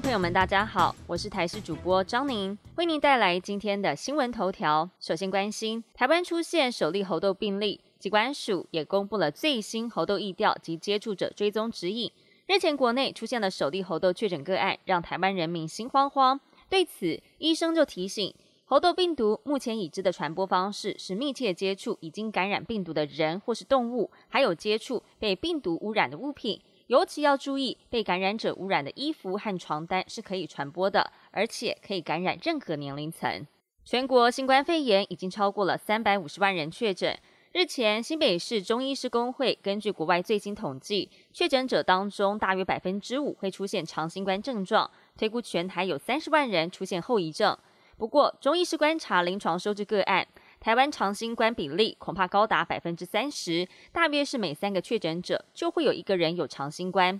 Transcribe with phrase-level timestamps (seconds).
[0.00, 4.88] 朋友们，大家好，我是台视主播张宁，为您带来今天的新闻头条。
[4.98, 12.10] 首先关心台湾出现首例猴痘病例，疾管署也公布了最新猴痘疫调及接触者追踪指引。
[12.46, 16.40] 日前国内出现了首例猴痘确诊个案，让台湾人民心慌慌。
[16.70, 26.58] 对此，医生就提醒，猴痘病毒目前已知的传播方式是密切接触已经感染病毒的人或是动物，还有接触被病毒污染的物品。
[26.90, 33.46] 尤其要注意，被感染者污染的衣服和床单是可以传播的，而且可以感染任何年龄层。
[33.84, 37.16] 全国新冠肺炎已经超过了三百五十万人确诊。
[37.52, 47.56] 日前，新北市中医师工会根据国外最新统计，确诊者当中大约百分之五会出现长新冠症状，推估全台有三十万人出现后遗症。
[47.96, 50.26] 不过，中医师观察临床收治个案。
[50.60, 57.18] 台湾长新冠比例恐怕高达百分之三十，大约是每三个确诊者就会有一个人有长新冠。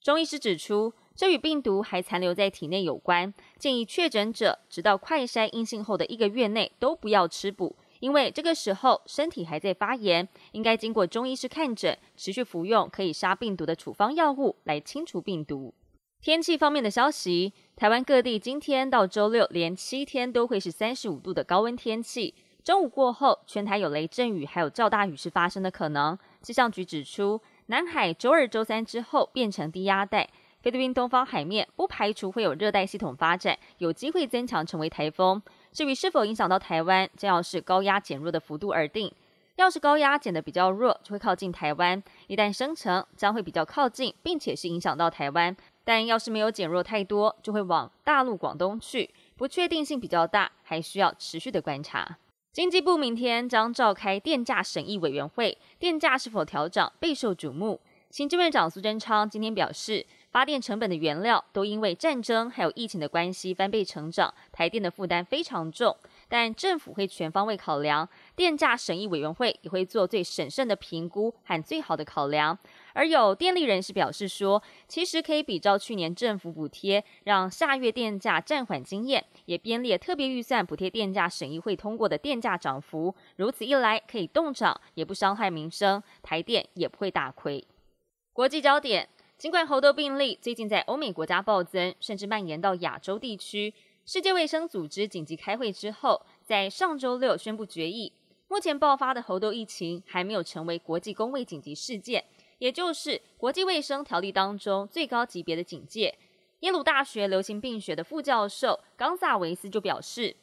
[0.00, 15.74] 中医师指出，这与病毒还残留在体内有关，建议确诊者直到快筛阴性后的一个月内都不要吃补，因为这个时候身体还在发炎，应该经过中医师看诊，持续服用可以杀病毒的处方药物来清除病毒。
[16.22, 22.34] 天气方面的消息，台湾各地今天到周六连七天都会是三十五度的高温天气。
[22.62, 26.18] 中午过后，全台有雷阵雨，还有较大雨势发生的可能。
[26.42, 30.28] 气象局指出，南海周二、周三之后变成低压带，
[30.60, 35.42] 菲律宾东方海面不排除会有热带系统发展，有机会增强成为台风。
[35.72, 39.10] 至于是否影响到台湾，将要是高压减弱的幅度而定。
[39.56, 45.54] 要是高压减得比较弱，就会靠近台湾；一旦生成，将会比较靠近，并且是影响到台湾。
[45.84, 52.16] 但要是没有减弱太多，就会往大陆广东去，不确定性比较大，还需要持续的观察。
[52.52, 57.80] 经济部明天将召开电价审议委员会，电价是否调整备受瞩目。
[58.10, 65.96] 行政院长苏贞昌今天表示，发电成本的原料都因为战争还有疫情的关系翻倍成长，台电的负担非常重。
[66.28, 72.58] 但政府会全方位考量，电价审议委员会也会做最审慎的评估和最好的考量。
[72.94, 83.14] 而有电力人士表示说，其实可以比照去年政府补贴，让下月电价暂缓经验，也编列特别预算补贴电价审议会通过的电价涨幅。
[83.36, 87.64] 如此一来，可以动涨，也不伤害民生，台电也不会大亏。
[88.40, 89.06] 国际焦点：
[89.36, 93.74] 尽管猴痘病例最近在欧美国家暴增，甚至蔓延到亚洲地区，
[94.06, 98.10] 世界卫生组织紧急开会之后，在上周六宣布决议，
[98.48, 102.24] 目前爆发的猴痘疫情还没有成为国际公卫紧急事件。
[102.56, 106.16] 也就是国际卫生条例当中最高级别的警戒。
[106.60, 110.34] 耶鲁大学流行病学的副教授冈萨维斯就表示，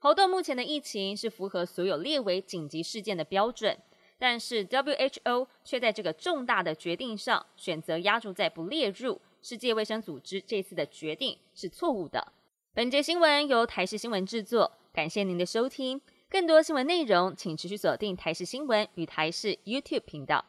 [0.00, 3.78] 猴痘目前的疫情是符合所有列为紧急事件的标准，
[4.18, 9.20] 但是 WHO 却在这个重大的决定上选择压住在不列入。
[9.42, 12.32] 世界卫生组织这次的决定是错误的。
[12.72, 16.00] 本节新闻由台视新闻制作，感谢您的收听。
[16.30, 20.44] 更多新闻内容，请持续锁定台视新闻与台视 YouTube 频道。